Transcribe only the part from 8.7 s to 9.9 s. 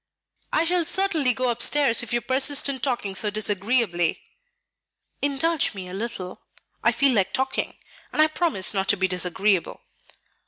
not to be disagreeable.